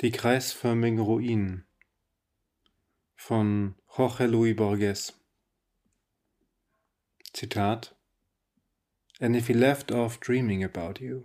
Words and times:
Die 0.00 0.12
kreisförmigen 0.12 0.98
Ruinen 0.98 1.66
von 3.16 3.74
Jorge 3.98 4.26
Luis 4.26 4.56
Borges 4.56 5.20
Zitat 7.34 7.94
And 9.20 9.36
if 9.36 9.48
he 9.48 9.52
left 9.52 9.92
off 9.92 10.18
dreaming 10.18 10.64
about 10.64 11.04
you. 11.04 11.24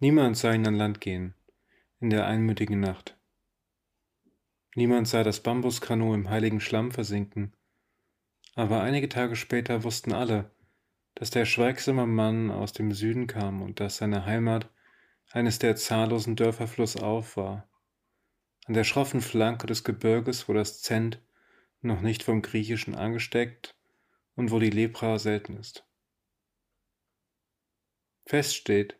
Niemand 0.00 0.36
sah 0.36 0.52
ihn 0.52 0.66
an 0.66 0.74
Land 0.74 1.00
gehen 1.00 1.36
in 2.00 2.10
der 2.10 2.26
einmütigen 2.26 2.80
Nacht. 2.80 3.16
Niemand 4.74 5.06
sah 5.06 5.22
das 5.22 5.44
Bambuskanu 5.44 6.12
im 6.12 6.28
heiligen 6.28 6.60
Schlamm 6.60 6.90
versinken, 6.90 7.54
aber 8.56 8.80
einige 8.82 9.08
Tage 9.08 9.36
später 9.36 9.84
wussten 9.84 10.12
alle, 10.12 10.50
dass 11.14 11.30
der 11.30 11.44
schweigsame 11.44 12.08
Mann 12.08 12.50
aus 12.50 12.72
dem 12.72 12.90
Süden 12.90 13.28
kam 13.28 13.62
und 13.62 13.78
dass 13.78 13.98
seine 13.98 14.26
Heimat 14.26 14.68
eines 15.36 15.58
der 15.58 15.76
zahllosen 15.76 16.34
Dörfer 16.34 16.66
flussauf 16.66 17.36
war, 17.36 17.68
an 18.64 18.72
der 18.72 18.84
schroffen 18.84 19.20
Flanke 19.20 19.66
des 19.66 19.84
Gebirges, 19.84 20.48
wo 20.48 20.54
das 20.54 20.80
Zent 20.80 21.22
noch 21.82 22.00
nicht 22.00 22.22
vom 22.22 22.40
Griechischen 22.40 22.94
angesteckt 22.94 23.76
und 24.34 24.50
wo 24.50 24.58
die 24.58 24.70
Lepra 24.70 25.18
selten 25.18 25.58
ist. 25.58 25.86
Fest 28.24 28.56
steht, 28.56 28.98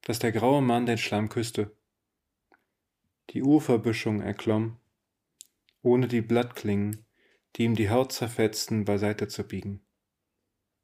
dass 0.00 0.18
der 0.18 0.32
graue 0.32 0.62
Mann 0.62 0.86
den 0.86 0.96
Schlamm 0.96 1.28
küsste, 1.28 1.76
die 3.30 3.42
Uferbüschung 3.42 4.22
erklomm, 4.22 4.80
ohne 5.82 6.08
die 6.08 6.22
Blattklingen, 6.22 7.04
die 7.56 7.64
ihm 7.64 7.74
die 7.74 7.90
Haut 7.90 8.12
zerfetzten, 8.12 8.86
beiseite 8.86 9.28
zu 9.28 9.44
biegen, 9.44 9.86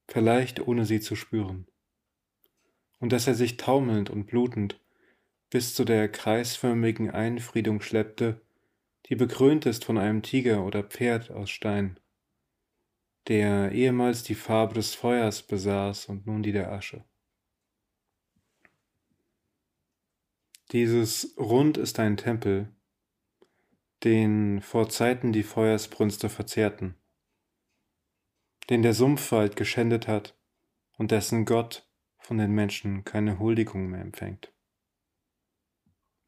vielleicht 0.06 0.60
ohne 0.60 0.84
sie 0.84 1.00
zu 1.00 1.16
spüren 1.16 1.69
und 3.00 3.12
dass 3.12 3.26
er 3.26 3.34
sich 3.34 3.56
taumelnd 3.56 4.10
und 4.10 4.26
blutend 4.26 4.78
bis 5.50 5.74
zu 5.74 5.84
der 5.84 6.08
kreisförmigen 6.08 7.10
Einfriedung 7.10 7.80
schleppte, 7.80 8.40
die 9.06 9.16
bekrönt 9.16 9.66
ist 9.66 9.84
von 9.84 9.98
einem 9.98 10.22
Tiger 10.22 10.64
oder 10.64 10.84
Pferd 10.84 11.30
aus 11.30 11.50
Stein, 11.50 11.98
der 13.26 13.72
ehemals 13.72 14.22
die 14.22 14.36
Farbe 14.36 14.74
des 14.74 14.94
Feuers 14.94 15.42
besaß 15.42 16.06
und 16.06 16.26
nun 16.26 16.42
die 16.42 16.52
der 16.52 16.70
Asche. 16.70 17.04
Dieses 20.70 21.34
Rund 21.36 21.78
ist 21.78 21.98
ein 21.98 22.16
Tempel, 22.16 22.72
den 24.04 24.62
vor 24.62 24.88
Zeiten 24.88 25.32
die 25.32 25.42
Feuersbrünste 25.42 26.28
verzehrten, 26.28 26.94
den 28.70 28.82
der 28.82 28.94
Sumpfwald 28.94 29.56
geschändet 29.56 30.06
hat 30.06 30.38
und 30.96 31.10
dessen 31.10 31.44
Gott 31.44 31.89
von 32.20 32.38
den 32.38 32.52
Menschen 32.52 33.04
keine 33.04 33.38
Huldigung 33.38 33.88
mehr 33.88 34.00
empfängt. 34.00 34.52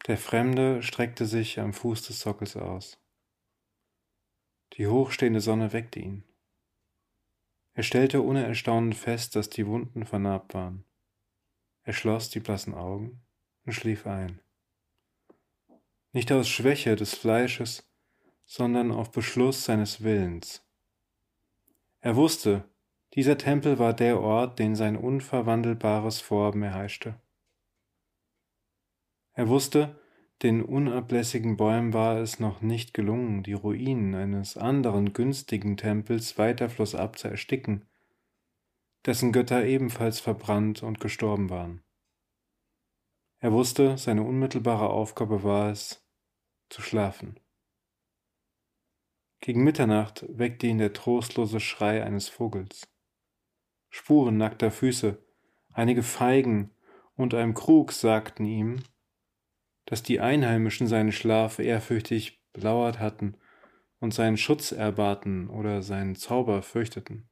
Der 0.07 0.19
Fremde 0.19 0.83
streckte 0.83 1.27
sich 1.27 1.61
am 1.61 1.73
Fuß 1.73 2.03
des 2.09 2.21
Sockels 2.21 2.57
aus. 2.57 2.99
Die 4.73 4.89
hochstehende 4.89 5.41
Sonne 5.41 5.73
weckte 5.73 6.01
ihn. 6.01 6.25
Er 7.75 7.85
stellte 7.85 8.25
ohne 8.25 8.45
Erstaunen 8.45 8.93
fest, 8.93 9.37
dass 9.37 9.49
die 9.49 9.67
Wunden 9.67 10.05
vernarbt 10.05 10.55
waren. 10.55 10.85
Er 11.85 11.93
schloss 11.93 12.31
die 12.31 12.41
blassen 12.41 12.75
Augen 12.75 13.23
und 13.65 13.73
schlief 13.73 14.07
ein. 14.07 14.41
Nicht 16.13 16.33
aus 16.33 16.49
Schwäche 16.49 16.97
des 16.97 17.15
Fleisches, 17.15 17.89
sondern 18.45 18.91
auf 18.91 19.13
Beschluss 19.13 19.65
seines 19.65 20.03
Willens. 20.03 20.63
Er 22.01 22.17
wusste, 22.17 22.69
dieser 23.15 23.37
Tempel 23.37 23.79
war 23.79 23.93
der 23.93 24.21
Ort, 24.21 24.59
den 24.59 24.75
sein 24.75 24.97
unverwandelbares 24.97 26.21
Vorhaben 26.21 26.63
erheischte. 26.63 27.15
Er 29.35 29.49
wusste, 29.49 30.01
den 30.43 30.63
unablässigen 30.63 31.57
Bäumen 31.57 31.93
war 31.93 32.19
es 32.19 32.41
noch 32.41 32.63
nicht 32.63 32.95
gelungen, 32.95 33.43
die 33.43 33.53
Ruinen 33.53 34.15
eines 34.15 34.57
anderen 34.57 35.13
günstigen 35.13 35.77
Tempels 35.77 36.37
weiter 36.37 36.69
flussab 36.69 37.19
zu 37.19 37.29
ersticken, 37.29 37.87
dessen 39.07 39.33
Götter 39.33 39.65
ebenfalls 39.65 40.19
verbrannt 40.19 40.83
und 40.83 41.01
gestorben 41.01 41.49
waren. 41.49 41.83
Er 43.39 43.53
wusste, 43.53 43.99
seine 43.99 44.23
unmittelbare 44.23 44.89
Aufgabe 44.89 45.43
war 45.43 45.71
es, 45.71 46.05
zu 46.71 46.83
schlafen. 46.83 47.39
Gegen 49.41 49.65
Mitternacht 49.65 50.25
weckte 50.29 50.67
ihn 50.69 50.79
der 50.79 50.93
trostlose 50.93 51.59
Schrei 51.61 52.05
eines 52.05 52.29
Vogels. 52.29 52.92
Spuren 53.95 54.39
nackter 54.39 54.71
Füße, 54.71 55.23
einige 55.75 56.03
Feigen 56.03 56.71
und 57.15 57.35
ein 57.35 57.53
Krug 57.53 57.93
sagten 57.93 58.47
ihm, 58.47 58.83
dass 59.85 60.03
die 60.03 60.19
Einheimischen 60.19 60.87
seinen 60.87 61.13
Schlaf 61.13 61.59
ehrfürchtig 61.59 62.43
belauert 62.55 63.01
hatten 63.01 63.37
und 64.01 64.15
seinen 64.15 64.39
Schutz 64.39 64.73
erbaten 64.73 65.51
oder 65.51 65.83
seinen 65.83 66.17
Zauber 66.17 66.63
fürchteten. 66.63 67.29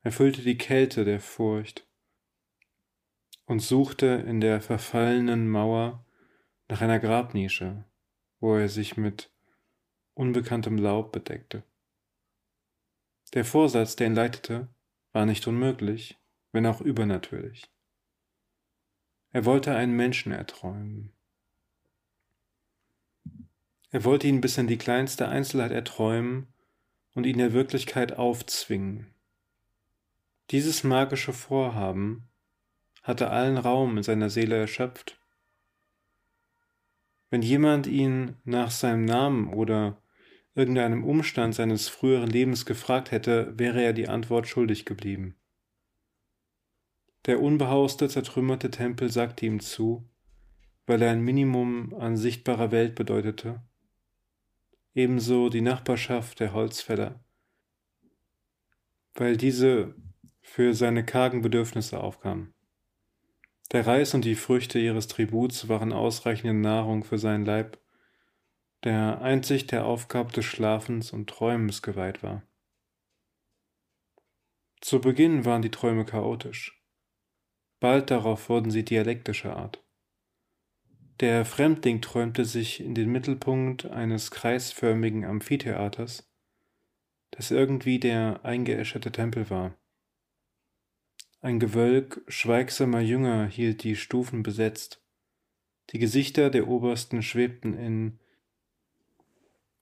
Er 0.00 0.12
füllte 0.12 0.40
die 0.40 0.56
Kälte 0.56 1.04
der 1.04 1.20
Furcht 1.20 1.86
und 3.44 3.60
suchte 3.60 4.06
in 4.06 4.40
der 4.40 4.62
verfallenen 4.62 5.46
Mauer 5.46 6.06
nach 6.68 6.80
einer 6.80 7.00
Grabnische, 7.00 7.84
wo 8.38 8.56
er 8.56 8.70
sich 8.70 8.96
mit 8.96 9.30
unbekanntem 10.14 10.78
Laub 10.78 11.12
bedeckte. 11.12 11.64
Der 13.32 13.44
Vorsatz, 13.44 13.96
der 13.96 14.08
ihn 14.08 14.14
leitete, 14.14 14.68
war 15.12 15.26
nicht 15.26 15.46
unmöglich, 15.46 16.18
wenn 16.52 16.66
auch 16.66 16.80
übernatürlich. 16.80 17.70
Er 19.32 19.44
wollte 19.44 19.74
einen 19.74 19.94
Menschen 19.94 20.32
erträumen. 20.32 21.12
Er 23.90 24.04
wollte 24.04 24.26
ihn 24.26 24.40
bis 24.40 24.58
in 24.58 24.66
die 24.66 24.78
kleinste 24.78 25.28
Einzelheit 25.28 25.70
erträumen 25.70 26.52
und 27.14 27.24
ihn 27.24 27.38
der 27.38 27.52
Wirklichkeit 27.52 28.12
aufzwingen. 28.18 29.14
Dieses 30.50 30.82
magische 30.82 31.32
Vorhaben 31.32 32.28
hatte 33.02 33.30
allen 33.30 33.56
Raum 33.56 33.96
in 33.96 34.02
seiner 34.02 34.30
Seele 34.30 34.56
erschöpft. 34.56 35.20
Wenn 37.30 37.42
jemand 37.42 37.86
ihn 37.86 38.36
nach 38.44 38.72
seinem 38.72 39.04
Namen 39.04 39.52
oder 39.52 40.02
irgendeinem 40.54 41.04
Umstand 41.04 41.54
seines 41.54 41.88
früheren 41.88 42.28
Lebens 42.28 42.66
gefragt 42.66 43.10
hätte, 43.10 43.58
wäre 43.58 43.82
er 43.82 43.92
die 43.92 44.08
Antwort 44.08 44.48
schuldig 44.48 44.84
geblieben. 44.84 45.36
Der 47.26 47.40
unbehauste, 47.40 48.08
zertrümmerte 48.08 48.70
Tempel 48.70 49.10
sagte 49.10 49.46
ihm 49.46 49.60
zu, 49.60 50.08
weil 50.86 51.02
er 51.02 51.12
ein 51.12 51.20
Minimum 51.20 51.94
an 51.94 52.16
sichtbarer 52.16 52.72
Welt 52.72 52.94
bedeutete. 52.94 53.62
Ebenso 54.94 55.50
die 55.50 55.60
Nachbarschaft 55.60 56.40
der 56.40 56.52
Holzfäller, 56.52 57.22
weil 59.14 59.36
diese 59.36 59.94
für 60.40 60.74
seine 60.74 61.04
kargen 61.04 61.42
Bedürfnisse 61.42 62.00
aufkamen. 62.00 62.52
Der 63.70 63.86
Reis 63.86 64.14
und 64.14 64.24
die 64.24 64.34
Früchte 64.34 64.80
ihres 64.80 65.06
Tributs 65.06 65.68
waren 65.68 65.92
ausreichende 65.92 66.54
Nahrung 66.54 67.04
für 67.04 67.18
seinen 67.18 67.44
Leib 67.44 67.78
der 68.84 69.20
einzig 69.20 69.66
der 69.66 69.84
Aufgabe 69.84 70.32
des 70.32 70.44
Schlafens 70.44 71.12
und 71.12 71.28
Träumens 71.28 71.82
geweiht 71.82 72.22
war. 72.22 72.42
Zu 74.80 75.00
Beginn 75.00 75.44
waren 75.44 75.62
die 75.62 75.70
Träume 75.70 76.06
chaotisch. 76.06 76.82
Bald 77.80 78.10
darauf 78.10 78.48
wurden 78.48 78.70
sie 78.70 78.84
dialektischer 78.84 79.56
Art. 79.56 79.84
Der 81.20 81.44
Fremdling 81.44 82.00
träumte 82.00 82.46
sich 82.46 82.80
in 82.80 82.94
den 82.94 83.12
Mittelpunkt 83.12 83.84
eines 83.84 84.30
kreisförmigen 84.30 85.26
Amphitheaters, 85.26 86.30
das 87.30 87.50
irgendwie 87.50 87.98
der 87.98 88.40
eingeäscherte 88.42 89.12
Tempel 89.12 89.50
war. 89.50 89.74
Ein 91.42 91.58
Gewölk 91.58 92.22
schweigsamer 92.28 93.00
Jünger 93.00 93.46
hielt 93.46 93.82
die 93.82 93.96
Stufen 93.96 94.42
besetzt. 94.42 95.02
Die 95.90 95.98
Gesichter 95.98 96.48
der 96.48 96.68
Obersten 96.68 97.22
schwebten 97.22 97.74
in 97.74 98.18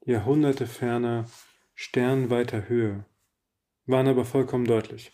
Jahrhunderte 0.09 0.67
ferner, 0.67 1.27
sternweiter 1.75 2.67
Höhe, 2.67 3.05
waren 3.85 4.07
aber 4.07 4.25
vollkommen 4.25 4.65
deutlich. 4.65 5.13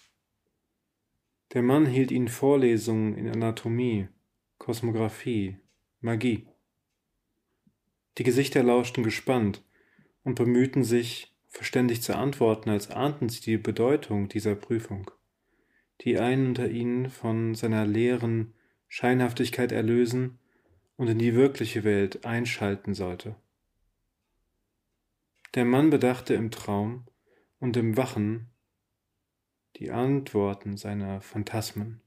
Der 1.52 1.62
Mann 1.62 1.85
hielt 1.85 2.12
ihnen 2.12 2.29
Vorlesungen 2.29 3.17
in 3.17 3.29
Anatomie, 3.29 4.06
Kosmographie, 4.58 5.58
Magie. 6.00 6.46
Die 8.19 8.23
Gesichter 8.23 8.62
lauschten 8.62 9.02
gespannt 9.02 9.64
und 10.23 10.37
bemühten 10.37 10.85
sich, 10.85 11.35
verständig 11.49 12.00
zu 12.00 12.14
antworten, 12.17 12.70
als 12.70 12.93
ahnten 12.93 13.29
sie 13.29 13.41
die 13.41 13.56
Bedeutung 13.56 14.29
dieser 14.29 14.55
Prüfung, 14.55 15.11
die 16.02 16.20
einen 16.20 16.46
unter 16.46 16.70
ihnen 16.70 17.11
von 17.11 17.56
seiner 17.56 17.85
leeren 17.85 18.55
Scheinhaftigkeit 18.87 19.73
erlösen 19.73 20.38
und 20.96 21.08
in 21.08 21.19
die 21.19 21.35
wirkliche 21.35 21.82
Welt 21.82 22.25
einschalten 22.25 22.94
sollte. 22.94 23.35
Der 25.54 25.64
Mann 25.64 25.90
bedachte 25.90 26.34
im 26.34 26.50
Traum 26.50 27.06
und 27.60 27.76
im 27.76 27.96
Wachen 27.96 28.50
die 29.76 29.92
Antworten 29.92 30.76
seiner 30.76 31.20
Phantasmen, 31.20 32.02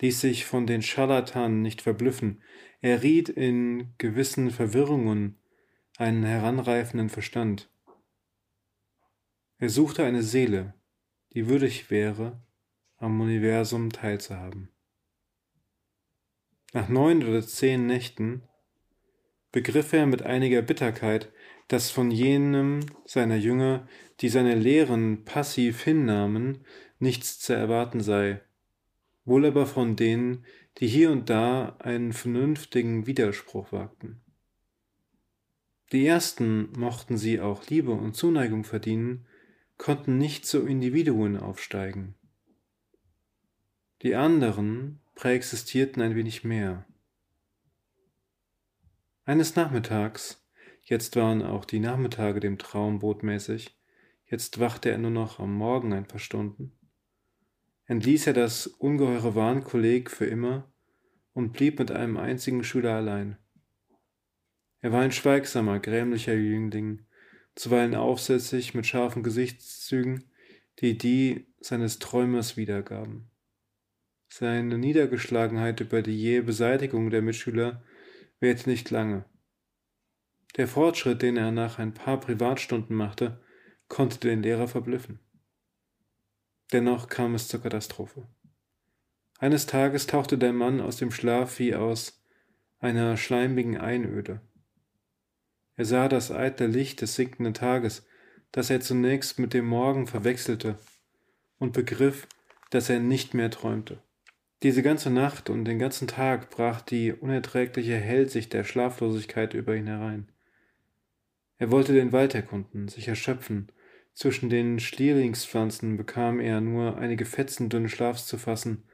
ließ 0.00 0.20
sich 0.20 0.46
von 0.46 0.66
den 0.66 0.82
Scharlatanen 0.82 1.62
nicht 1.62 1.80
verblüffen, 1.80 2.42
er 2.80 3.02
riet 3.04 3.28
in 3.28 3.94
gewissen 3.98 4.50
Verwirrungen 4.50 5.40
einen 5.96 6.24
heranreifenden 6.24 7.08
Verstand. 7.08 7.70
Er 9.58 9.68
suchte 9.68 10.04
eine 10.04 10.24
Seele, 10.24 10.74
die 11.34 11.48
würdig 11.48 11.88
wäre, 11.90 12.42
am 12.96 13.20
Universum 13.20 13.90
teilzuhaben. 13.90 14.72
Nach 16.72 16.88
neun 16.88 17.22
oder 17.22 17.42
zehn 17.46 17.86
Nächten 17.86 18.42
begriff 19.52 19.92
er 19.92 20.06
mit 20.06 20.22
einiger 20.22 20.62
Bitterkeit, 20.62 21.32
dass 21.68 21.90
von 21.90 22.10
jenem 22.10 22.80
seiner 23.04 23.36
Jünger, 23.36 23.86
die 24.20 24.28
seine 24.28 24.54
Lehren 24.54 25.24
passiv 25.24 25.82
hinnahmen, 25.82 26.64
nichts 26.98 27.38
zu 27.38 27.52
erwarten 27.52 28.00
sei, 28.00 28.40
wohl 29.24 29.46
aber 29.46 29.66
von 29.66 29.96
denen, 29.96 30.44
die 30.78 30.86
hier 30.86 31.10
und 31.10 31.30
da 31.30 31.76
einen 31.78 32.12
vernünftigen 32.12 33.06
Widerspruch 33.06 33.72
wagten. 33.72 34.20
Die 35.92 36.06
ersten, 36.06 36.72
mochten 36.78 37.16
sie 37.16 37.40
auch 37.40 37.66
Liebe 37.68 37.92
und 37.92 38.14
Zuneigung 38.14 38.64
verdienen, 38.64 39.26
konnten 39.76 40.18
nicht 40.18 40.46
zu 40.46 40.66
Individuen 40.66 41.36
aufsteigen. 41.36 42.14
Die 44.02 44.14
anderen 44.14 45.00
präexistierten 45.14 46.02
ein 46.02 46.14
wenig 46.14 46.44
mehr. 46.44 46.86
Eines 49.30 49.54
Nachmittags, 49.54 50.44
jetzt 50.82 51.14
waren 51.14 51.40
auch 51.40 51.64
die 51.64 51.78
Nachmittage 51.78 52.40
dem 52.40 52.58
Traum 52.58 52.98
botmäßig, 52.98 53.78
jetzt 54.26 54.58
wachte 54.58 54.90
er 54.90 54.98
nur 54.98 55.12
noch 55.12 55.38
am 55.38 55.54
Morgen 55.54 55.92
ein 55.92 56.08
paar 56.08 56.18
Stunden, 56.18 56.72
entließ 57.84 58.26
er 58.26 58.32
das 58.32 58.66
ungeheure 58.66 59.36
Warnkolleg 59.36 60.10
für 60.10 60.26
immer 60.26 60.72
und 61.32 61.52
blieb 61.52 61.78
mit 61.78 61.92
einem 61.92 62.16
einzigen 62.16 62.64
Schüler 62.64 62.96
allein. 62.96 63.38
Er 64.80 64.90
war 64.90 65.02
ein 65.02 65.12
schweigsamer, 65.12 65.78
grämlicher 65.78 66.34
Jüngling, 66.34 67.06
zuweilen 67.54 67.94
aufsätzig 67.94 68.74
mit 68.74 68.88
scharfen 68.88 69.22
Gesichtszügen, 69.22 70.24
die 70.80 70.98
die 70.98 71.46
seines 71.60 72.00
Träumers 72.00 72.56
wiedergaben. 72.56 73.30
Seine 74.26 74.76
Niedergeschlagenheit 74.76 75.78
über 75.78 76.02
die 76.02 76.20
jähe 76.20 76.42
Beseitigung 76.42 77.10
der 77.10 77.22
Mitschüler 77.22 77.84
währte 78.40 78.68
nicht 78.68 78.90
lange. 78.90 79.24
Der 80.56 80.66
Fortschritt, 80.66 81.22
den 81.22 81.36
er 81.36 81.52
nach 81.52 81.78
ein 81.78 81.94
paar 81.94 82.18
Privatstunden 82.18 82.96
machte, 82.96 83.40
konnte 83.88 84.18
den 84.18 84.42
Lehrer 84.42 84.66
verblüffen. 84.66 85.20
Dennoch 86.72 87.08
kam 87.08 87.34
es 87.34 87.48
zur 87.48 87.62
Katastrophe. 87.62 88.26
Eines 89.38 89.66
Tages 89.66 90.06
tauchte 90.06 90.38
der 90.38 90.52
Mann 90.52 90.80
aus 90.80 90.96
dem 90.96 91.10
Schlaf 91.10 91.58
wie 91.58 91.74
aus 91.74 92.22
einer 92.78 93.16
schleimigen 93.16 93.78
Einöde. 93.78 94.40
Er 95.76 95.84
sah 95.84 96.08
das 96.08 96.30
eitle 96.30 96.66
Licht 96.66 97.00
des 97.00 97.14
sinkenden 97.14 97.54
Tages, 97.54 98.06
das 98.52 98.70
er 98.70 98.80
zunächst 98.80 99.38
mit 99.38 99.54
dem 99.54 99.66
Morgen 99.66 100.06
verwechselte, 100.06 100.78
und 101.58 101.72
begriff, 101.72 102.26
dass 102.70 102.88
er 102.88 103.00
nicht 103.00 103.34
mehr 103.34 103.50
träumte. 103.50 104.02
Diese 104.62 104.82
ganze 104.82 105.10
Nacht 105.10 105.48
und 105.48 105.64
den 105.64 105.78
ganzen 105.78 106.06
Tag 106.06 106.50
brach 106.50 106.82
die 106.82 107.12
unerträgliche 107.12 107.96
Hellsicht 107.96 108.52
der 108.52 108.64
Schlaflosigkeit 108.64 109.54
über 109.54 109.74
ihn 109.74 109.86
herein. 109.86 110.28
Er 111.56 111.70
wollte 111.70 111.94
den 111.94 112.12
Wald 112.12 112.34
erkunden, 112.34 112.88
sich 112.88 113.08
erschöpfen. 113.08 113.72
Zwischen 114.12 114.50
den 114.50 114.78
Schlierlingspflanzen 114.78 115.96
bekam 115.96 116.40
er 116.40 116.60
nur 116.60 116.98
einige 116.98 117.24
Fetzen 117.24 117.70
dünnen 117.70 117.88
Schlafs 117.88 118.26
zu 118.26 118.36
fassen, 118.36 118.84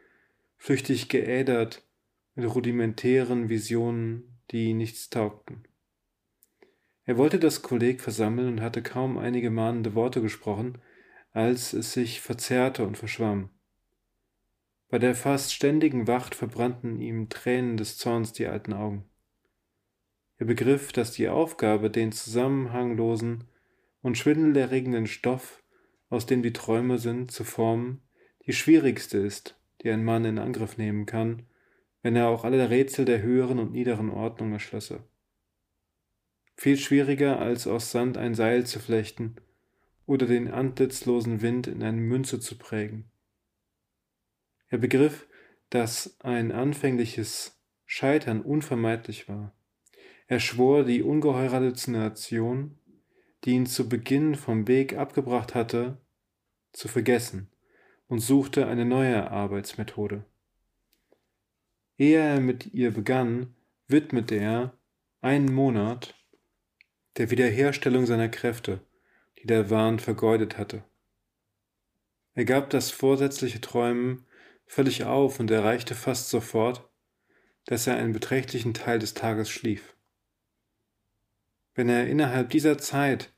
flüchtig 0.57 1.09
geädert 1.09 1.83
mit 2.37 2.55
rudimentären 2.55 3.49
Visionen, 3.49 4.39
die 4.53 4.73
nichts 4.73 5.11
taugten. 5.11 5.65
Er 7.05 7.17
wollte 7.17 7.41
das 7.41 7.62
Kolleg 7.62 8.03
versammeln 8.03 8.49
und 8.49 8.61
hatte 8.61 8.83
kaum 8.83 9.19
einige 9.19 9.51
mahnende 9.51 9.95
Worte 9.95 10.21
gesprochen, 10.23 10.79
als 11.33 11.73
es 11.73 11.93
sich 11.93 12.21
verzerrte 12.21 12.87
und 12.87 12.99
verschwamm. 12.99 13.51
Bei 14.88 14.99
der 14.99 15.15
fast 15.15 15.53
ständigen 15.53 16.06
Wacht 16.06 16.35
verbrannten 16.35 17.00
ihm 17.00 17.29
Tränen 17.29 17.77
des 17.77 17.99
Zorns 17.99 18.33
die 18.33 18.47
alten 18.47 18.73
Augen. 18.73 19.05
Er 20.38 20.47
begriff, 20.47 20.93
dass 20.93 21.12
die 21.12 21.29
Aufgabe, 21.29 21.91
den 21.91 22.12
zusammenhanglosen 22.12 23.44
und 24.03 24.17
schwindelerregenden 24.17 25.06
Stoff, 25.06 25.62
aus 26.09 26.27
dem 26.27 26.43
die 26.43 26.53
Träume 26.53 26.99
sind, 26.99 27.33
zu 27.33 27.43
formen, 27.43 28.03
die 28.47 28.53
schwierigste 28.53 29.19
ist, 29.19 29.59
die 29.83 29.91
ein 29.91 30.05
Mann 30.05 30.25
in 30.25 30.38
Angriff 30.38 30.77
nehmen 30.77 31.05
kann, 31.05 31.47
wenn 32.03 32.15
er 32.15 32.29
auch 32.29 32.44
alle 32.44 32.71
Rätsel 32.71 33.05
der 33.05 33.23
höheren 33.23 33.59
und 33.59 33.73
niederen 33.73 34.11
Ordnung 34.11 34.53
erschlösse. 34.53 35.03
Viel 36.55 36.79
schwieriger, 36.79 37.41
als 37.41 37.67
aus 37.67 37.91
Sand 37.91 38.17
ein 38.17 38.35
Seil 38.35 38.67
zu 38.67 38.79
flechten 38.79 39.37
oder 40.06 40.27
den 40.27 40.49
antlitzlosen 40.49 41.43
Wind 41.43 41.67
in 41.67 41.83
eine 41.83 42.00
Münze 42.00 42.38
zu 42.38 42.56
prägen. 42.56 43.11
Er 44.69 44.79
begriff, 44.79 45.27
dass 45.71 46.17
ein 46.21 46.53
anfängliches 46.53 47.61
Scheitern 47.85 48.41
unvermeidlich 48.43 49.29
war. 49.29 49.55
Er 50.27 50.41
schwor 50.41 50.85
die 50.85 51.03
ungeheure 51.03 51.53
Halluzination, 51.53 52.79
die 53.45 53.53
ihn 53.53 53.67
zu 53.67 53.89
Beginn 53.89 54.35
vom 54.35 54.67
Weg 54.67 54.97
abgebracht 54.97 55.55
hatte, 55.55 55.99
zu 56.73 56.89
vergessen 56.89 57.49
und 58.09 58.19
suchte 58.19 58.67
eine 58.67 58.85
neue 58.85 59.31
Arbeitsmethode. 59.31 60.25
Ehe 61.99 62.19
er 62.19 62.41
mit 62.41 62.75
ihr 62.75 62.91
begann, 62.91 63.55
widmete 63.89 64.35
er 64.35 64.77
einen 65.21 65.53
Monat 65.53 66.15
der 67.17 67.31
Wiederherstellung 67.31 68.05
seiner 68.05 68.29
Kräfte, 68.29 68.81
die 69.38 69.47
der 69.47 69.71
Wahn 69.71 69.99
vergeudet 69.99 70.59
hatte. 70.59 70.85
Er 72.35 72.45
gab 72.45 72.69
das 72.71 72.90
vorsätzliche 72.90 73.61
Träumen 73.61 74.26
völlig 74.66 75.04
auf 75.04 75.40
und 75.40 75.50
erreichte 75.50 75.94
fast 75.94 76.28
sofort, 76.28 76.88
dass 77.64 77.87
er 77.87 77.96
einen 77.96 78.12
beträchtlichen 78.12 78.75
Teil 78.75 78.99
des 78.99 79.14
Tages 79.14 79.49
schlief. 79.49 79.96
Wenn 81.75 81.88
er 81.88 82.06
innerhalb 82.06 82.50
dieser 82.50 82.78
Zeit 82.78 83.32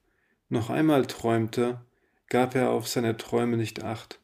noch 0.48 0.70
einmal 0.70 1.06
träumte, 1.06 1.84
gab 2.28 2.54
er 2.54 2.70
auf 2.70 2.88
seine 2.88 3.16
Träume 3.16 3.56
nicht 3.56 3.82
acht. 3.82 4.20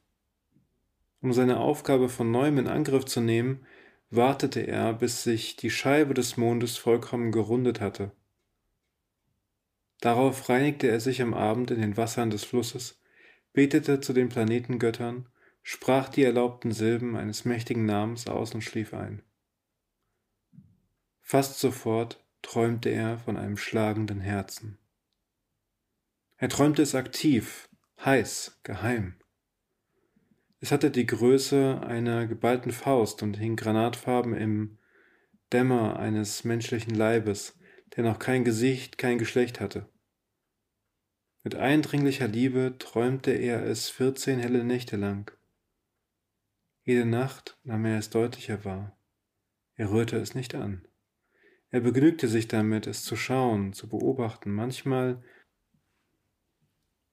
Um 1.20 1.32
seine 1.32 1.58
Aufgabe 1.58 2.08
von 2.08 2.30
neuem 2.30 2.58
in 2.58 2.68
Angriff 2.68 3.06
zu 3.06 3.20
nehmen, 3.20 3.66
wartete 4.11 4.61
er, 4.61 4.92
bis 4.92 5.23
sich 5.23 5.56
die 5.56 5.70
Scheibe 5.70 6.14
des 6.14 6.37
Mondes 6.37 6.76
vollkommen 6.76 7.32
gerundet 7.32 7.80
hatte. 7.80 8.12
Darauf 10.00 10.49
reinigte 10.49 10.88
er 10.88 11.00
sich 11.00 11.23
am 11.23 11.34
Abend 11.34 11.70
in 11.70 11.80
den 11.80 11.96
Wassern 11.96 12.30
des 12.30 12.44
Flusses, 12.44 13.00
betete 13.52 14.00
zu 14.00 14.12
den 14.12 14.28
Planetengöttern 14.28 15.28
sprach 15.64 16.11
die 16.11 16.23
erlaubten 16.23 16.73
Silben 16.73 17.16
eines 17.16 17.47
mächtigen 17.47 17.87
Namens 17.87 18.28
aus 18.28 18.54
und 18.54 18.62
schlief 18.62 18.92
ein. 18.92 19.23
Fast 21.23 21.59
sofort 21.59 22.23
träumte 22.42 22.90
er 22.90 23.18
von 23.18 23.38
einem 23.38 23.56
schlagenden 23.56 24.21
Herzen. 24.21 24.78
Er 26.37 26.50
träumte 26.50 26.83
es 26.83 26.94
aktiv, 26.94 27.71
heiß, 28.04 28.61
geheim. 28.62 29.14
Es 30.61 30.71
hatte 30.71 30.90
die 30.90 31.06
Größe 31.06 31.80
einer 31.83 32.26
geballten 32.26 32.71
Faust 32.71 33.23
und 33.23 33.38
hing 33.38 33.56
granatfarben 33.56 34.35
im 34.35 34.78
Dämmer 35.50 35.99
eines 35.99 36.44
menschlichen 36.44 36.94
Leibes, 36.94 37.59
der 37.97 38.04
noch 38.04 38.18
kein 38.18 38.44
Gesicht, 38.44 38.99
kein 38.99 39.16
Geschlecht 39.16 39.61
hatte. 39.61 39.88
Mit 41.42 41.54
eindringlicher 41.54 42.28
Liebe 42.28 42.76
träumte 42.78 43.30
er 43.30 43.64
es 43.64 43.88
vierzehn 43.88 44.38
helle 44.40 44.64
Nächte 44.64 44.97
lang. 44.97 45.34
Jede 46.85 47.07
Nacht 47.07 47.59
nahm 47.64 47.87
er 47.87 47.99
es 47.99 48.11
deutlicher 48.11 48.64
wahr. 48.67 48.95
Er 49.75 49.91
rührte 49.91 50.19
es 50.19 50.35
nicht 50.35 50.55
an. 50.55 50.87
Er 51.71 51.81
begnügte 51.81 52.29
sich 52.29 52.47
damit, 52.47 52.87
es 52.87 53.05
zu 53.05 53.17
schauen, 53.17 53.73
zu 53.73 53.88
beobachten, 53.88 54.53
manchmal 54.53 55.25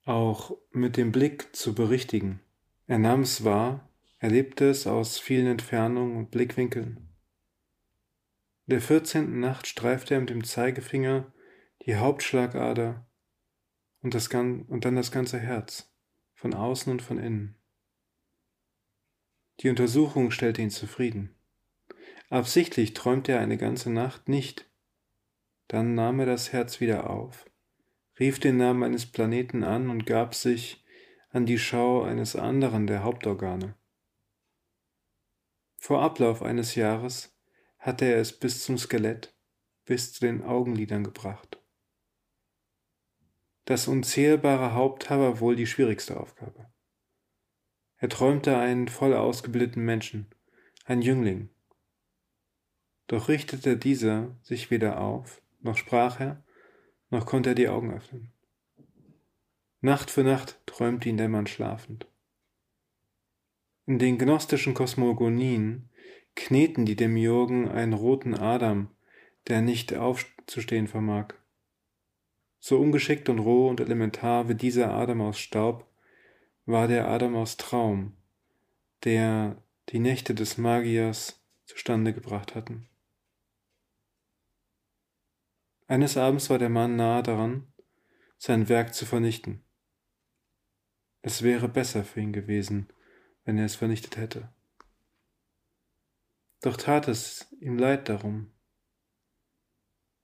auch 0.04 0.58
mit 0.72 0.98
dem 0.98 1.13
Blick 1.13 1.56
zu 1.56 1.74
berichtigen. 1.74 2.42
Er 2.86 3.00
nahm 3.00 3.22
es 3.22 3.46
wahr, 3.46 3.90
erlebte 4.20 4.70
es 4.70 4.88
aus 4.88 5.18
vielen 5.18 5.48
Entfernungen 5.48 6.18
und 6.18 6.32
Blickwinkeln. 6.32 7.08
In 8.68 8.72
der 8.72 8.82
vierzehnten 8.82 9.40
Nacht 9.40 9.68
streifte 9.68 10.16
er 10.16 10.20
mit 10.20 10.32
dem 10.32 10.44
Zeigefinger 10.44 11.34
die 11.86 11.96
Hauptschlagader 11.96 13.08
und, 14.01 14.13
das, 14.16 14.28
und 14.28 14.84
dann 14.84 14.96
das 14.98 15.12
ganze 15.12 15.40
Herz, 15.40 15.92
von 16.34 16.54
außen 16.54 16.92
und 16.92 17.01
von 17.01 17.18
innen. 17.18 17.61
Die 19.62 19.70
Untersuchung 19.70 20.32
stellte 20.32 20.62
ihn 20.62 20.72
zufrieden. 20.72 21.36
Absichtlich 22.30 22.94
träumte 22.94 23.34
er 23.34 23.41
eine 23.41 23.58
ganze 23.58 23.91
Nacht 23.91 24.27
nicht. 24.27 24.68
Dann 25.68 25.94
nahm 25.94 26.20
er 26.20 26.25
das 26.25 26.51
Herz 26.51 26.80
wieder 26.80 27.10
auf, 27.10 27.46
rief 28.20 28.39
den 28.39 28.58
Namen 28.58 28.84
eines 28.84 29.06
Planeten 29.06 29.63
an 29.63 29.89
und 29.89 30.06
gab 30.06 30.34
sich 30.34 30.84
an 31.30 31.46
die 31.46 31.60
Schau 31.60 32.01
eines 32.01 32.36
anderen 32.36 32.88
der 32.88 33.03
Hauptorgane. 33.03 33.75
Vor 35.77 36.01
Ablauf 36.01 36.41
eines 36.41 36.75
Jahres 36.75 37.38
hatte 37.77 38.06
er 38.06 38.18
es 38.18 38.38
bis 38.38 38.63
zum 38.63 38.77
Skelett, 38.77 39.36
bis 39.86 40.13
zu 40.13 40.22
den 40.22 40.44
Augenlidern 40.44 41.03
gebracht. 41.03 41.62
Das 43.65 43.88
unzählbare 43.88 44.74
Haupt 44.74 45.10
war 45.10 45.39
wohl 45.39 45.56
die 45.56 45.68
schwierigste 45.68 46.20
Aufgabe. 46.20 46.71
Er 48.01 48.10
träumte 48.10 48.58
einen 48.58 48.88
voll 48.88 49.13
ausgebildeten 49.13 49.86
Menschen, 49.86 50.25
ein 50.86 51.03
Jüngling. 51.03 51.50
Doch 53.05 53.29
richtete 53.29 53.77
dieser 53.77 54.36
sich 54.41 54.72
weder 54.72 55.00
auf, 55.00 55.39
noch 55.60 55.77
sprach 55.77 56.20
er, 56.20 56.43
noch 57.12 57.27
konnte 57.27 57.50
er 57.50 57.55
die 57.55 57.70
Augen 57.70 57.93
öffnen. 57.93 58.34
Nacht 59.81 60.10
für 60.10 60.24
Nacht 60.24 60.60
träumte 60.65 61.10
ihn 61.10 61.17
der 61.17 61.29
Mann 61.29 61.46
schlafend. 61.46 62.08
In 63.86 64.00
den 64.00 64.17
gnostischen 64.17 64.74
Kosmogonien 64.74 65.88
kneten 66.36 66.86
die 66.86 66.96
Demiurgen 66.96 67.70
einen 67.70 67.93
roten 67.93 68.34
Adam, 68.34 68.89
der 69.48 69.62
nicht 69.62 69.93
aufzustehen 69.93 70.88
vermag. 70.88 71.36
So 72.60 72.79
ungeschickt 72.79 73.29
und 73.29 73.38
roh 73.38 73.70
und 73.70 73.79
elementar 73.79 74.50
wie 74.50 74.55
dieser 74.55 74.91
Adam 74.91 75.22
aus 75.22 75.38
Staub 75.38 75.90
war 76.65 76.88
der 76.88 77.08
Adam 77.08 77.36
aus 77.36 77.58
Traum, 77.58 78.15
der 79.03 79.62
die 79.89 80.00
Nächte 80.00 80.36
des 80.36 80.58
Magiers 80.58 81.41
zustande 81.65 82.13
gebracht 82.13 82.56
hatten. 82.56 82.88
Eines 85.88 86.15
Abends 86.18 86.50
war 86.50 86.60
der 86.60 86.70
Mann 86.70 86.96
nahe 86.96 87.24
daran, 87.24 87.72
sein 88.38 88.70
Werk 88.70 88.94
zu 88.94 89.06
vernichten. 89.06 89.63
Es 91.22 91.44
wäre 91.44 91.68
besser 91.68 92.03
für 92.03 92.22
ihn 92.22 92.34
gewesen, 92.34 92.88
wenn 93.44 93.58
er 93.58 93.65
es 93.65 93.75
vernichtet 93.75 94.18
hätte. 94.18 94.50
Doch 96.62 96.77
tat 96.77 97.08
es 97.08 97.48
ihm 97.60 97.77
leid 97.77 98.08
darum. 98.08 98.51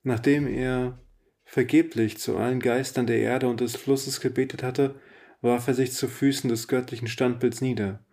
Nachdem 0.03 0.48
er 0.48 1.00
vergeblich 1.44 2.17
zu 2.17 2.38
allen 2.38 2.60
Geistern 2.60 3.08
der 3.08 3.20
Erde 3.20 3.48
und 3.48 3.60
des 3.60 3.75
Flusses 3.75 4.22
gebetet 4.22 4.63
hatte, 4.63 5.00
warf 5.41 5.67
er 5.67 5.74
sich 5.74 5.94
zu 5.94 6.08
Füßen 6.08 6.50
des 6.50 6.67
göttlichen 6.67 7.08
Standbilds 7.08 7.62
nieder, 7.62 8.03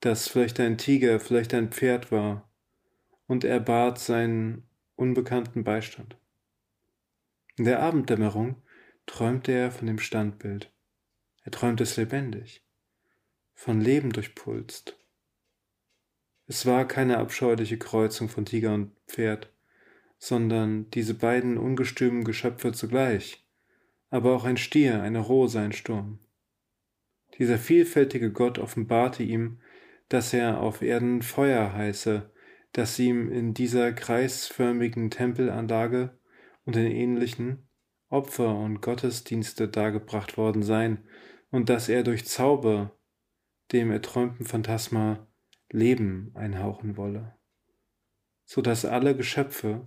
das 0.00 0.28
vielleicht 0.28 0.58
ein 0.60 0.78
Tiger, 0.78 1.20
vielleicht 1.20 1.54
ein 1.54 1.70
Pferd 1.70 2.10
war, 2.10 2.50
und 3.26 3.44
er 3.44 3.60
bat 3.60 3.98
seinen 3.98 4.66
unbekannten 4.96 5.64
Beistand. 5.64 6.16
In 7.56 7.64
der 7.64 7.80
Abenddämmerung 7.80 8.62
träumte 9.06 9.52
er 9.52 9.70
von 9.70 9.86
dem 9.86 9.98
Standbild. 9.98 10.72
Er 11.44 11.52
träumte 11.52 11.82
es 11.82 11.96
lebendig, 11.96 12.64
von 13.54 13.80
Leben 13.80 14.10
durchpulst. 14.10 14.96
Es 16.46 16.66
war 16.66 16.86
keine 16.86 17.18
abscheuliche 17.18 17.78
Kreuzung 17.78 18.28
von 18.28 18.44
Tiger 18.44 18.74
und 18.74 18.92
Pferd, 19.06 19.52
sondern 20.18 20.90
diese 20.90 21.14
beiden 21.14 21.58
ungestümen 21.58 22.24
Geschöpfe 22.24 22.72
zugleich, 22.72 23.44
aber 24.10 24.34
auch 24.34 24.44
ein 24.44 24.56
Stier, 24.56 25.02
eine 25.02 25.18
Rose, 25.18 25.58
ein 25.58 25.72
Sturm. 25.72 26.18
Dieser 27.38 27.58
vielfältige 27.58 28.30
Gott 28.32 28.58
offenbarte 28.58 29.22
ihm, 29.22 29.58
dass 30.08 30.32
er 30.32 30.60
auf 30.60 30.82
Erden 30.82 31.22
Feuer 31.22 31.72
heiße, 31.72 32.30
dass 32.72 32.98
ihm 32.98 33.30
in 33.30 33.54
dieser 33.54 33.92
kreisförmigen 33.92 35.10
Tempelanlage 35.10 36.18
und 36.64 36.76
in 36.76 36.86
ähnlichen 36.86 37.66
Opfer 38.08 38.54
und 38.56 38.82
Gottesdienste 38.82 39.68
dargebracht 39.68 40.36
worden 40.36 40.62
seien 40.62 41.04
und 41.50 41.68
dass 41.68 41.88
er 41.88 42.02
durch 42.02 42.26
Zauber 42.26 42.96
dem 43.72 43.90
erträumten 43.90 44.44
Phantasma 44.44 45.26
Leben 45.70 46.30
einhauchen 46.34 46.96
wolle, 46.98 47.34
so 48.44 48.60
dass 48.60 48.84
alle 48.84 49.16
Geschöpfe, 49.16 49.86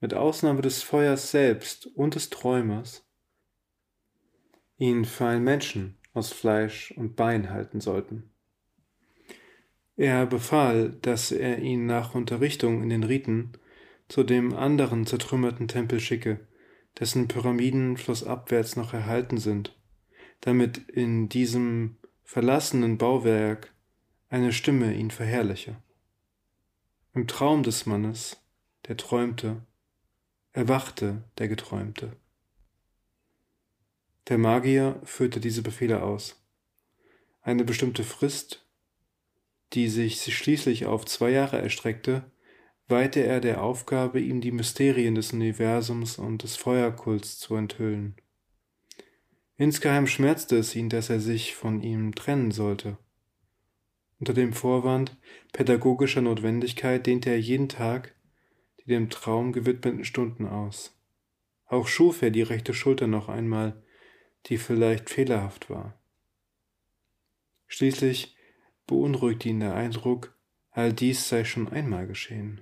mit 0.00 0.12
Ausnahme 0.14 0.60
des 0.60 0.82
Feuers 0.82 1.30
selbst 1.30 1.86
und 1.86 2.14
des 2.14 2.30
Träumers, 2.30 3.06
ihn 4.78 5.04
für 5.04 5.26
einen 5.26 5.44
Menschen 5.44 5.95
aus 6.16 6.32
Fleisch 6.32 6.92
und 6.96 7.16
Bein 7.16 7.50
halten 7.50 7.80
sollten. 7.80 8.30
Er 9.96 10.26
befahl, 10.26 10.90
dass 11.02 11.32
er 11.32 11.58
ihn 11.58 11.86
nach 11.86 12.14
Unterrichtung 12.14 12.82
in 12.82 12.90
den 12.90 13.04
Riten 13.04 13.52
zu 14.08 14.24
dem 14.24 14.54
anderen 14.54 15.06
zertrümmerten 15.06 15.68
Tempel 15.68 16.00
schicke, 16.00 16.40
dessen 16.98 17.28
Pyramiden 17.28 17.96
flussabwärts 17.96 18.76
noch 18.76 18.92
erhalten 18.92 19.38
sind, 19.38 19.76
damit 20.40 20.78
in 20.88 21.28
diesem 21.28 21.96
verlassenen 22.24 22.98
Bauwerk 22.98 23.72
eine 24.28 24.52
Stimme 24.52 24.94
ihn 24.94 25.10
verherrliche. 25.10 25.76
Im 27.14 27.26
Traum 27.26 27.62
des 27.62 27.86
Mannes, 27.86 28.38
der 28.86 28.96
träumte, 28.96 29.62
erwachte 30.52 31.22
der 31.38 31.48
Geträumte. 31.48 32.12
Der 34.28 34.38
Magier 34.38 35.00
führte 35.04 35.40
diese 35.40 35.62
Befehle 35.62 36.02
aus. 36.02 36.42
Eine 37.42 37.64
bestimmte 37.64 38.02
Frist, 38.02 38.66
die 39.72 39.88
sich 39.88 40.22
schließlich 40.34 40.86
auf 40.86 41.04
zwei 41.04 41.30
Jahre 41.30 41.60
erstreckte, 41.60 42.30
weihte 42.88 43.20
er 43.20 43.40
der 43.40 43.62
Aufgabe, 43.62 44.20
ihm 44.20 44.40
die 44.40 44.52
Mysterien 44.52 45.14
des 45.14 45.32
Universums 45.32 46.18
und 46.18 46.42
des 46.42 46.56
Feuerkults 46.56 47.38
zu 47.38 47.54
enthüllen. 47.54 48.16
Insgeheim 49.56 50.06
schmerzte 50.06 50.58
es 50.58 50.74
ihn, 50.74 50.88
dass 50.88 51.08
er 51.08 51.20
sich 51.20 51.54
von 51.54 51.80
ihm 51.82 52.14
trennen 52.14 52.50
sollte. 52.50 52.98
Unter 54.18 54.34
dem 54.34 54.52
Vorwand 54.52 55.16
pädagogischer 55.52 56.20
Notwendigkeit 56.20 57.06
dehnte 57.06 57.30
er 57.30 57.40
jeden 57.40 57.68
Tag 57.68 58.14
die 58.80 58.90
dem 58.90 59.10
Traum 59.10 59.52
gewidmeten 59.52 60.04
Stunden 60.04 60.46
aus. 60.46 60.96
Auch 61.66 61.88
schuf 61.88 62.22
er 62.22 62.30
die 62.30 62.42
rechte 62.42 62.72
Schulter 62.72 63.06
noch 63.06 63.28
einmal, 63.28 63.82
die 64.46 64.58
vielleicht 64.58 65.10
fehlerhaft 65.10 65.70
war. 65.70 65.98
Schließlich 67.66 68.36
beunruhigte 68.86 69.48
ihn 69.48 69.60
der 69.60 69.74
Eindruck, 69.74 70.36
all 70.70 70.92
dies 70.92 71.28
sei 71.28 71.44
schon 71.44 71.68
einmal 71.68 72.06
geschehen. 72.06 72.60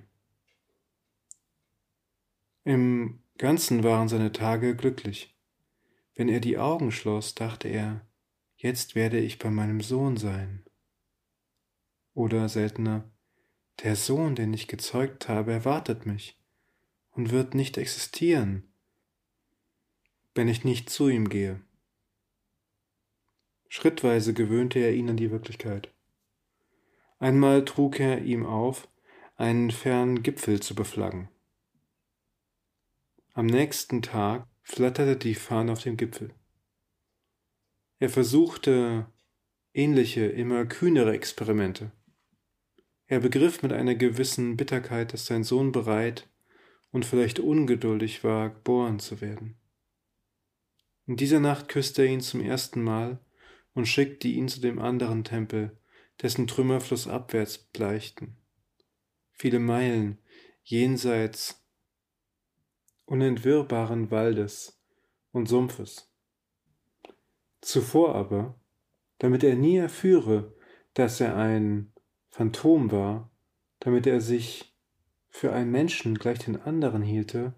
Im 2.63 3.21
Ganzen 3.37 3.83
waren 3.83 4.07
seine 4.07 4.31
Tage 4.31 4.75
glücklich. 4.75 5.35
Wenn 6.15 6.29
er 6.29 6.39
die 6.39 6.57
Augen 6.57 6.91
schloss, 6.91 7.35
dachte 7.35 7.67
er, 7.67 8.07
jetzt 8.55 8.95
werde 8.95 9.19
ich 9.19 9.37
bei 9.37 9.51
meinem 9.51 9.81
Sohn 9.81 10.17
sein. 10.17 10.65
Oder 12.13 12.49
seltener, 12.49 13.11
der 13.83 13.95
Sohn, 13.95 14.35
den 14.35 14.53
ich 14.53 14.67
gezeugt 14.67 15.27
habe, 15.27 15.51
erwartet 15.51 16.05
mich 16.05 16.39
und 17.11 17.31
wird 17.31 17.53
nicht 17.53 17.77
existieren, 17.77 18.63
wenn 20.33 20.47
ich 20.47 20.63
nicht 20.63 20.89
zu 20.89 21.09
ihm 21.09 21.29
gehe. 21.29 21.61
Schrittweise 23.77 24.33
gewöhnte 24.33 24.79
er 24.79 24.93
ihn 24.93 25.09
an 25.09 25.17
die 25.17 25.31
Wirklichkeit. 25.31 25.93
Einmal 27.19 27.65
trug 27.65 27.99
er 27.99 28.21
ihm 28.21 28.45
auf, 28.45 28.87
einen 29.35 29.69
fernen 29.69 30.23
Gipfel 30.23 30.61
zu 30.61 30.75
beflaggen. 30.75 31.27
Am 33.33 33.47
nächsten 33.47 34.01
Tag 34.01 34.47
flatterte 34.61 35.17
die 35.17 35.35
Fahne 35.35 35.73
auf 35.73 35.83
dem 35.83 35.97
Gipfel. 35.97 36.33
Er 37.99 38.09
versuchte 38.09 39.07
ähnliche, 39.73 40.25
immer 40.25 40.65
kühnere 40.65 41.11
Experimente. 41.11 41.91
Er 43.07 43.19
begriff 43.19 43.61
mit 43.61 43.73
einer 43.73 43.95
gewissen 43.95 44.55
Bitterkeit, 44.55 45.11
dass 45.11 45.25
sein 45.25 45.43
Sohn 45.43 45.73
bereit 45.73 46.29
und 46.91 47.03
vielleicht 47.03 47.39
ungeduldig 47.39 48.23
war, 48.23 48.51
geboren 48.51 48.99
zu 48.99 49.19
werden. 49.19 49.57
In 51.07 51.17
dieser 51.17 51.41
Nacht 51.41 51.67
küsste 51.67 52.03
er 52.03 52.07
ihn 52.07 52.21
zum 52.21 52.39
ersten 52.39 52.81
Mal 52.81 53.19
und 53.75 53.85
schickte 53.85 54.27
ihn 54.27 54.47
zu 54.47 54.61
dem 54.61 54.79
anderen 54.79 55.23
Tempel, 55.23 55.77
dessen 56.21 56.47
Trümmer 56.47 56.81
flussabwärts 56.81 57.59
bleichten. 57.59 58.37
Viele 59.31 59.59
Meilen 59.59 60.17
jenseits 60.63 61.63
unentwirrbaren 63.05 64.09
Waldes 64.09 64.81
und 65.31 65.47
Sumpfes. 65.47 66.11
Zuvor 67.61 68.15
aber, 68.15 68.59
damit 69.19 69.43
er 69.43 69.55
nie 69.55 69.77
erführe, 69.77 70.55
dass 70.93 71.19
er 71.19 71.35
ein 71.35 71.93
Phantom 72.29 72.91
war, 72.91 73.31
damit 73.79 74.07
er 74.07 74.21
sich 74.21 74.75
für 75.29 75.51
einen 75.51 75.71
Menschen 75.71 76.15
gleich 76.15 76.39
den 76.39 76.61
anderen 76.61 77.01
hielte, 77.01 77.53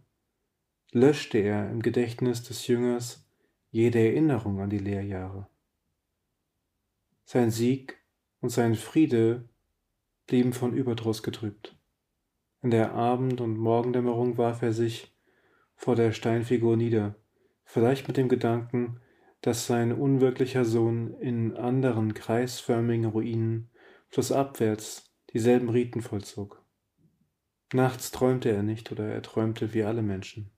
löschte 0.91 1.37
er 1.37 1.69
im 1.69 1.81
Gedächtnis 1.81 2.43
des 2.43 2.67
Jüngers 2.67 3.29
jede 3.69 3.99
Erinnerung 3.99 4.59
an 4.59 4.69
die 4.69 4.79
Lehrjahre. 4.79 5.47
Sein 7.29 7.51
Sieg 7.51 8.01
und 8.39 8.51
sein 8.51 8.75
Friede 8.75 9.49
blieben 10.27 10.53
von 10.53 10.73
Überdruss 10.73 11.23
getrübt. 11.23 11.77
In 12.61 12.71
der 12.71 12.93
Abend- 12.93 13.41
und 13.41 13.57
Morgendämmerung 13.57 14.37
warf 14.37 14.61
er 14.61 14.71
sich 14.71 15.13
vor 15.75 15.97
der 15.97 16.13
Steinfigur 16.13 16.77
nieder, 16.77 17.15
vielleicht 17.65 18.07
mit 18.07 18.15
dem 18.15 18.29
Gedanken, 18.29 19.01
dass 19.41 19.67
sein 19.67 19.91
unwirklicher 19.91 20.63
Sohn 20.63 21.15
in 21.19 21.53
anderen 21.57 22.13
kreisförmigen 22.13 23.03
Ruinen 23.03 23.71
flussabwärts 24.07 25.13
dieselben 25.33 25.67
Riten 25.67 26.01
vollzog. 26.01 26.63
Nachts 27.73 28.11
träumte 28.11 28.51
er 28.51 28.63
nicht 28.63 28.89
oder 28.93 29.05
er 29.05 29.21
träumte 29.21 29.73
wie 29.73 29.83
alle 29.83 30.01
Menschen. 30.01 30.49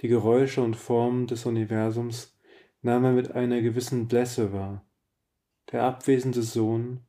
Die 0.00 0.08
Geräusche 0.08 0.60
und 0.60 0.74
Formen 0.74 1.28
des 1.28 1.46
Universums 1.46 2.36
nahm 2.82 3.04
er 3.04 3.12
mit 3.12 3.30
einer 3.30 3.62
gewissen 3.62 4.08
Blässe 4.08 4.52
wahr. 4.52 4.84
Der 5.72 5.84
abwesende 5.84 6.42
Sohn 6.42 7.00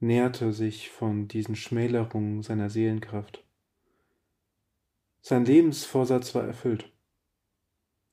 nährte 0.00 0.52
sich 0.52 0.90
von 0.90 1.28
diesen 1.28 1.54
Schmälerungen 1.54 2.42
seiner 2.42 2.70
Seelenkraft. 2.70 3.44
Sein 5.20 5.44
Lebensvorsatz 5.44 6.34
war 6.34 6.44
erfüllt. 6.44 6.90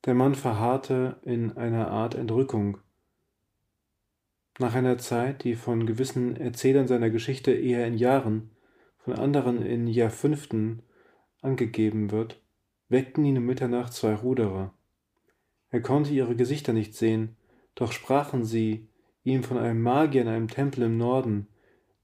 Der 0.04 0.14
Mann 0.14 0.34
verharrte 0.34 1.20
in 1.22 1.56
einer 1.56 1.90
Art 1.90 2.14
Entrückung. 2.14 2.78
Nach 4.58 4.74
einer 4.74 4.98
Zeit, 4.98 5.44
die 5.44 5.54
von 5.54 5.86
gewissen 5.86 6.36
Erzählern 6.36 6.86
seiner 6.86 7.08
Geschichte 7.08 7.52
eher 7.52 7.86
in 7.86 7.96
Jahren, 7.96 8.50
von 8.98 9.14
anderen 9.14 9.62
in 9.62 9.86
Jahrfünften 9.86 10.82
angegeben 11.40 12.10
wird, 12.10 12.42
weckten 12.88 13.24
ihn 13.24 13.38
um 13.38 13.46
Mitternacht 13.46 13.94
zwei 13.94 14.14
Ruderer. 14.14 14.74
Er 15.70 15.80
konnte 15.80 16.12
ihre 16.12 16.36
Gesichter 16.36 16.74
nicht 16.74 16.94
sehen, 16.94 17.36
doch 17.74 17.92
sprachen 17.92 18.44
sie 18.44 18.88
ihm 19.24 19.42
von 19.44 19.58
einem 19.58 19.82
Magier 19.82 20.22
in 20.22 20.28
einem 20.28 20.48
Tempel 20.48 20.84
im 20.84 20.98
Norden, 20.98 21.48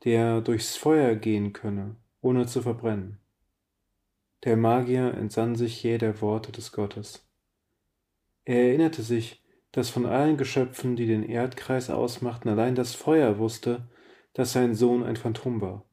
der 0.05 0.41
durchs 0.41 0.77
Feuer 0.77 1.15
gehen 1.15 1.53
könne, 1.53 1.97
ohne 2.21 2.47
zu 2.47 2.63
verbrennen. 2.63 3.19
Der 4.45 4.57
Magier 4.57 5.15
entsann 5.15 5.57
sich 5.57 5.83
jäh 5.83 5.99
der 5.99 6.21
Worte 6.21 6.53
des 6.53 6.73
Gottes. 6.73 7.27
Er 8.45 8.69
erinnerte 8.69 9.03
sich, 9.03 9.43
dass 9.73 9.91
von 9.91 10.07
allen 10.07 10.37
Geschöpfen, 10.37 10.97
die 10.97 11.07
den 11.07 11.23
Erdkreis 11.23 11.91
ausmachten, 11.91 12.49
allein 12.49 12.75
das 12.75 12.95
Feuer 12.95 13.39
wusste, 13.39 13.89
dass 14.33 14.53
sein 14.53 14.75
Sohn 14.75 15.03
ein 15.03 15.17
Phantom 15.17 15.61
war. 15.61 15.85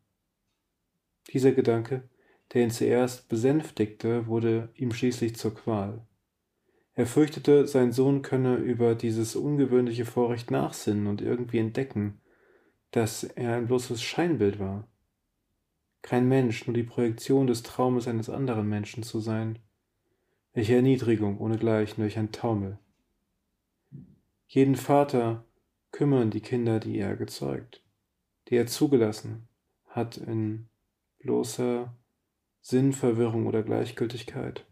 Dieser 1.34 1.52
Gedanke, 1.52 2.08
der 2.54 2.64
ihn 2.64 2.72
zuerst 2.72 3.28
besänftigte, 3.28 4.28
wurde 4.28 4.70
ihm 4.76 4.92
schließlich 4.92 5.36
zur 5.36 5.56
Qual. 5.56 6.06
Er 6.96 7.06
fürchtete, 7.06 7.68
sein 7.68 7.92
Sohn 7.92 8.22
könne 8.22 8.56
über 8.56 8.96
dieses 8.96 9.36
ungewöhnliche 9.36 10.06
Vorrecht 10.06 10.50
nachsinnen 10.50 11.08
und 11.08 11.22
irgendwie 11.22 11.60
entdecken, 11.60 12.22
dass 12.92 13.24
er 13.24 13.56
ein 13.56 13.68
bloßes 13.68 14.02
Scheinbild 14.02 14.60
war. 14.60 14.88
Kein 16.02 16.30
Mensch, 16.30 16.68
nur 16.68 16.74
die 16.74 16.84
Projektion 16.84 17.48
des 17.48 17.64
Traumes 17.64 18.08
eines 18.08 18.30
anderen 18.30 18.70
Menschen 18.70 19.04
zu 19.04 19.20
sein. 19.20 19.60
Welche 20.54 20.76
Erniedrigung, 20.76 21.40
ohnegleichen, 21.40 22.02
welch 22.02 22.18
ein 22.18 22.32
Taumel. 22.32 22.80
Jeden 24.48 24.76
Vater 24.76 25.44
kümmern 25.92 26.30
die 26.30 26.40
Kinder, 26.40 26.80
die 26.80 26.98
er 26.98 27.18
gezeugt, 27.18 27.84
die 28.48 28.56
er 28.56 28.68
zugelassen 28.68 29.50
hat 29.88 30.16
in 30.16 30.68
bloßer 31.20 31.94
Sinnverwirrung 32.62 33.48
oder 33.48 33.64
Gleichgültigkeit. 33.64 34.66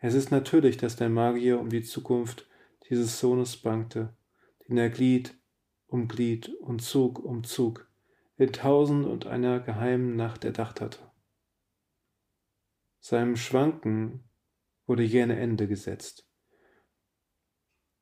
Es 0.00 0.14
ist 0.14 0.30
natürlich, 0.30 0.76
dass 0.76 0.96
der 0.96 1.08
Magier 1.08 1.58
um 1.58 1.70
die 1.70 1.82
Zukunft 1.82 2.46
dieses 2.88 3.18
Sohnes 3.18 3.56
bangte, 3.56 4.14
den 4.68 4.78
er 4.78 4.90
Glied 4.90 5.34
um 5.88 6.06
Glied 6.06 6.48
und 6.60 6.82
Zug 6.82 7.18
um 7.18 7.44
Zug 7.44 7.88
in 8.36 8.52
tausend 8.52 9.06
und 9.06 9.26
einer 9.26 9.58
geheimen 9.58 10.14
Nacht 10.14 10.44
erdacht 10.44 10.80
hatte. 10.80 11.00
Seinem 13.00 13.36
Schwanken 13.36 14.22
wurde 14.86 15.02
je 15.02 15.22
ein 15.22 15.30
Ende 15.30 15.66
gesetzt. 15.66 16.26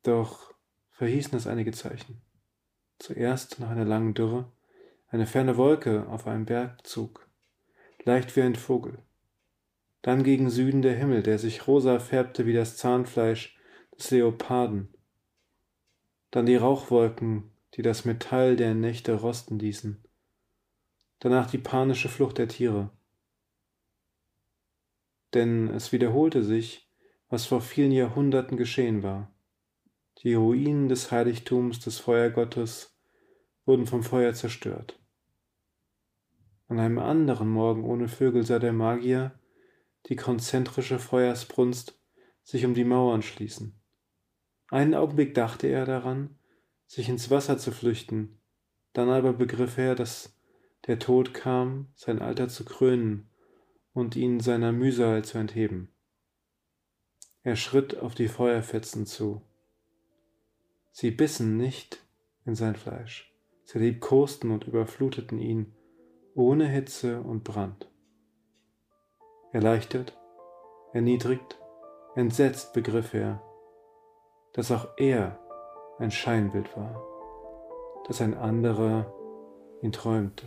Doch 0.03 0.55
verhießen 0.91 1.37
es 1.37 1.47
einige 1.47 1.73
Zeichen. 1.73 2.21
Zuerst 2.99 3.61
nach 3.61 3.71
einer 3.71 3.85
langen 3.85 4.15
Dürre 4.15 4.53
eine 5.09 5.27
ferne 5.27 5.57
Wolke 5.57 6.07
auf 6.09 6.27
einem 6.27 6.45
Bergzug, 6.45 7.29
leicht 8.05 8.35
wie 8.37 8.43
ein 8.43 8.57
Vogel. 8.57 8.99
Dann 10.07 10.23
gegen 10.23 10.51
Süden 10.51 10.83
der 10.83 10.95
Himmel, 10.95 11.25
der 11.25 11.37
sich 11.37 11.67
rosa 11.67 11.99
färbte 11.99 12.47
wie 12.47 12.53
das 12.53 12.77
Zahnfleisch 12.77 13.59
des 13.99 14.13
Leoparden. 14.13 14.95
Dann 16.31 16.47
die 16.47 16.55
Rauchwolken, 16.55 17.51
die 17.75 17.83
das 17.83 18.05
Metall 18.05 18.55
der 18.55 18.77
Nächte 18.77 19.15
rosten 19.15 19.59
ließen. 19.59 20.01
Danach 21.19 21.51
die 21.51 21.59
panische 21.59 22.09
Flucht 22.09 22.39
der 22.39 22.47
Tiere, 22.47 22.91
denn 25.35 25.71
es 25.71 25.91
wiederholte 25.91 26.45
sich, 26.45 26.89
was 27.29 27.47
vor 27.47 27.61
vielen 27.61 27.91
Jahrhunderten 27.91 28.57
geschehen 28.57 29.03
war. 29.03 29.35
Die 30.23 30.35
Ruinen 30.35 30.89
des 30.89 31.11
Heiligtums 31.11 31.81
des 31.81 31.99
Feuergottes 31.99 32.97
wurden 33.65 33.87
vom 33.87 34.05
Feuer 34.05 34.35
zerstört. 34.35 35.01
An 36.69 36.79
einem 36.79 37.01
anderen 37.01 37.49
Morgen 37.49 37.83
ohne 37.83 38.07
Vögel 38.07 38.47
sah 38.47 38.61
der 38.61 38.73
Magier 38.73 39.37
die 40.09 40.17
konzentrische 40.17 40.99
Feuersbrunst 40.99 41.99
sich 42.43 42.65
um 42.65 42.75
die 42.75 42.85
Mauern 42.85 43.23
schließen. 43.23 43.81
Einen 44.69 44.95
Augenblick 44.95 45.35
dachte 45.35 45.67
er 45.67 45.85
daran, 45.85 46.39
sich 46.87 47.09
ins 47.09 47.31
Wasser 47.31 47.59
zu 47.59 47.73
flüchten, 47.73 48.41
dann 48.93 49.09
aber 49.09 49.33
begriff 49.33 49.79
er, 49.79 49.95
dass 49.95 50.37
der 50.87 50.99
Tod 50.99 51.35
kam, 51.35 51.89
sein 51.95 52.21
Alter 52.21 52.49
zu 52.49 52.65
krönen 52.65 53.29
und 53.93 54.15
ihn 54.15 54.41
seiner 54.41 54.73
Mühsal 54.73 55.25
zu 55.25 55.39
entheben. 55.39 55.93
Er 57.43 57.57
schritt 57.57 57.97
auf 57.99 58.15
die 58.15 58.29
Feuerfetzen 58.29 59.07
zu. 59.07 59.43
Sie 60.93 61.11
bissen 61.11 61.57
nicht 61.57 62.05
in 62.45 62.55
sein 62.55 62.77
Fleisch, 62.77 63.33
sie 63.65 63.79
liebkosten 63.79 64.51
und 64.51 64.65
überfluteten 64.65 65.39
ihn 65.39 65.75
ohne 66.35 66.69
Hitze 66.69 67.21
und 67.21 67.45
Brand. 67.45 67.89
Erleichtert, 69.57 70.13
erniedrigt, 70.93 71.59
entsetzt 72.15 72.75
begriff 72.75 73.15
er, 73.15 73.41
dass 74.53 74.71
auch 74.71 74.87
er 74.99 75.39
ein 75.99 76.11
Scheinbild 76.11 76.77
war, 76.77 77.03
dass 78.07 78.21
ein 78.21 78.35
anderer 78.35 79.11
ihn 79.81 79.93
träumte. 79.93 80.45